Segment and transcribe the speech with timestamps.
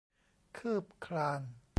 [0.57, 1.41] คืบคลาน